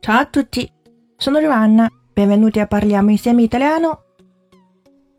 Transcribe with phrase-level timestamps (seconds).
[0.00, 0.70] Ciao a tutti,
[1.16, 3.98] sono Giovanna, benvenuti a Parliamo insieme italiano。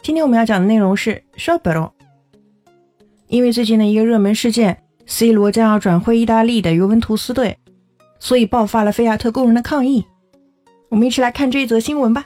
[0.01, 1.91] 今天我们要讲的内容是 sciopero。
[3.27, 7.57] 因为最近的一个热门事件，C 罗将要转会意大利的尤文图斯队，
[8.19, 10.05] 所以爆发了菲亚特工人的抗议。
[10.89, 12.25] 我们一起来看这一则新闻吧。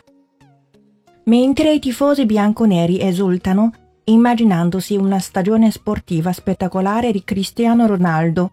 [1.25, 3.71] Mentre i tifosi bianconeri esultano
[4.05, 8.52] immaginandosi una stagione sportiva spettacolare di Cristiano Ronaldo,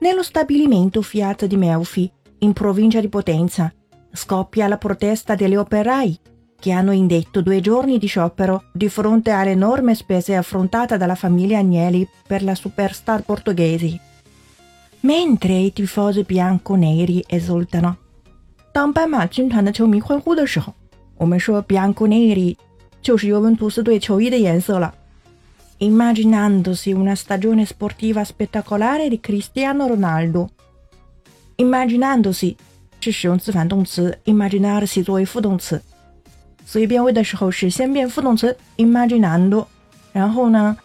[0.00, 2.10] nello stabilimento Fiat di Melfi
[2.40, 3.72] in provincia di Potenza,
[4.12, 6.18] scoppia la protesta degli operai
[6.58, 11.58] che hanno indetto due giorni di sciopero di fronte alle enormi spese affrontate dalla famiglia
[11.58, 14.00] Agnelli per la superstar portoghesi.
[15.00, 17.96] Mentre i tifosi bianconeri esultano，
[18.72, 20.74] 当斑马军团的球迷欢呼的时候，
[21.16, 22.56] 我们说 bianconeri
[23.02, 24.94] 就是尤文图斯队球衣的颜色了。
[25.78, 30.48] Immaginandosi una stagione sportiva spettacolare di Cristiano Ronaldo。
[31.61, 32.55] Imaginandosi
[32.99, 35.79] 是使用自反动词 imaginarsi 作为副动词，
[36.65, 39.67] 所以变位的时候是先变副动词 imaginando，
[40.11, 40.75] 然后呢，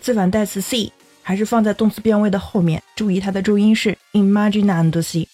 [0.00, 0.90] 自反代词 si
[1.22, 5.28] 还是放在动词变位的后面，注意它的重音是 imaginandosi。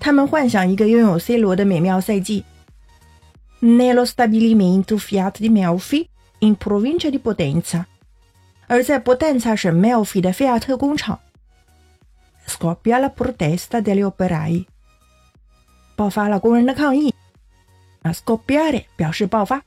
[0.00, 2.42] 他们幻想一个拥有 C 罗的美妙赛季。
[3.60, 6.06] Nello stabilimento Fiat di Melfi
[6.40, 7.84] in provincia di Potenza，
[8.66, 11.20] 而在博旦萨省 Melfi 的菲亚特工厂。
[12.59, 14.65] scoppia la protesta degli operai，
[15.95, 17.13] 爆发了工人的抗议。
[18.01, 19.63] 啊，scoppiare 表示爆发。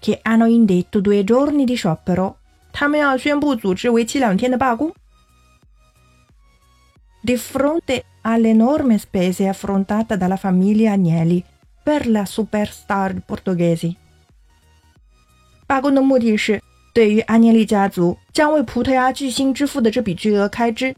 [0.00, 2.34] Che hanno indetto due giorni di sciopero，
[2.70, 4.92] 他们要宣布组织为期两天的罢工。
[7.24, 11.42] Di fronte alle enormi spese affrontate dalla famiglia Agnelli
[11.82, 13.96] per la superstar portoghesi，
[15.66, 16.62] 罢工的目的是
[16.92, 20.94] 对于阿涅利家族将为葡萄牙巨星支付的这笔巨额开支。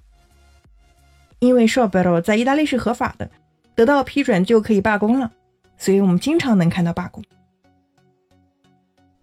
[1.43, 3.29] 因为 sciopero 在意大利是合法的，
[3.75, 5.29] 得到批准就可以罢工了，
[5.77, 7.21] 所以我们经常能看到罢工。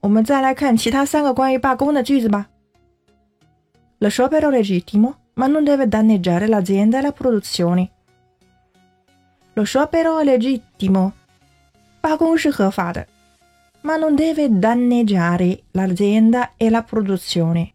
[0.01, 2.47] 我们再来看其他三个关于罢工的句子吧。
[4.01, 7.89] Lo sciopero è legittimo, ma non deve danneggiare l'azienda e la produzione.
[9.55, 11.13] Lo sciopero è legittimo，
[12.03, 13.07] 罢工是合法的
[13.83, 17.73] ，ma non deve danneggiare l'azienda e la produzione，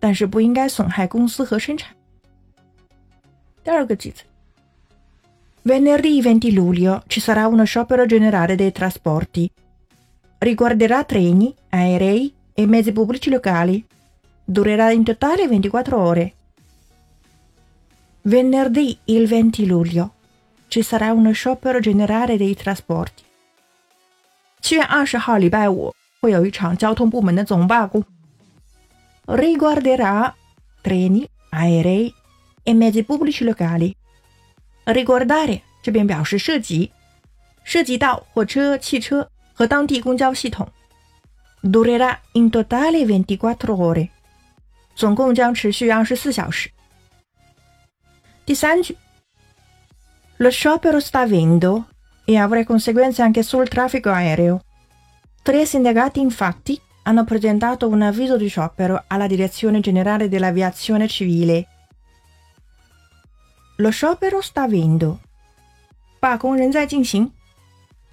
[0.00, 1.94] 但是不应该损害公司和生产。
[3.65, 4.25] Target.
[5.63, 9.51] Venerdì 20 luglio ci sarà uno sciopero generale dei trasporti.
[10.39, 13.85] Riguarderà treni, aerei e mezzi pubblici locali.
[14.43, 16.33] Durerà in totale 24 ore.
[18.23, 20.13] Venerdì il 20 luglio
[20.67, 23.23] ci sarà uno sciopero generale dei trasporti.
[24.59, 28.03] 七月二十号，礼拜五会有一场交通部门的总罢工。
[29.25, 30.33] Riguarderà
[30.83, 32.13] treni, aerei
[32.65, 36.91] e mezzi pubblici locali。Riguardare 这边表示涉及，
[37.63, 40.67] 涉及到火车、汽车和当地公交系统。
[41.63, 44.09] Durerà in totale ventiquattro ore，
[44.95, 46.71] 总共将持续二十四小时。
[48.45, 48.97] 第三句，
[50.37, 51.85] Lo sciopero sta avendo
[52.25, 54.61] e avrà conseguenze anche sul traffico aereo.
[55.43, 61.67] Tre sindacati infatti hanno presentato un avviso di sciopero alla Direzione Generale dell'Aviazione Civile
[63.77, 65.17] Lo sciopero sta avendo，
[66.19, 67.31] 罢工仍在进行，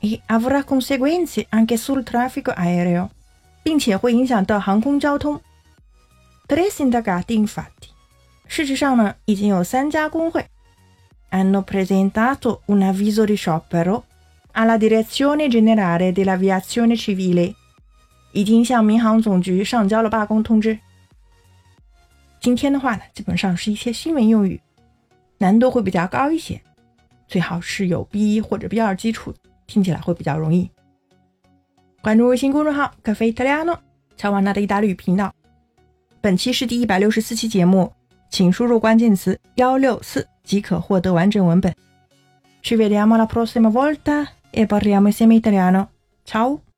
[0.01, 3.11] e avrà conseguenze anche sul traffico aereo，
[3.63, 5.41] 并且会影响到航空交通。
[6.47, 7.91] Tre sindacati infatti，
[8.47, 10.47] 事实上呢，已经有三家工会，
[11.31, 14.05] hanno presentato un avviso di sciopero
[14.53, 17.55] alla Direzione Generale dell'Aviazione Civile，
[18.33, 20.79] 已经向民航总局上交了罢工通知。
[22.41, 24.59] 今天的话呢，基本上是一些新闻用语。
[25.44, 26.62] 难度会比较高一些，
[27.28, 29.34] 最好是有 B 一或者 B 二基础，
[29.68, 30.72] 听起来会比较容易。
[32.02, 33.78] 关注微信公众号“咖啡意大利诺”，
[34.16, 35.34] 乔瓦纳的意大利语频道。
[36.22, 37.92] 本期是第一百六十四期节目，
[38.30, 41.74] 请输入关键词幺六四即可获得完整文本。
[42.64, 45.88] Ci vediamo la prossima volta e parliamo insieme italiano.
[46.24, 46.73] Ciao。